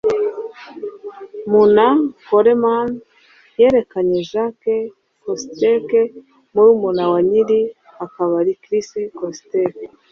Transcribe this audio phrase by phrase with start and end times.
[1.49, 1.87] Mu na,
[2.27, 2.89] Coleman
[3.59, 4.73] yerekanye Jake
[5.21, 5.87] Kositchek,
[6.53, 7.61] murumuna wa nyiri
[8.05, 9.73] akabari Chris Kositchek.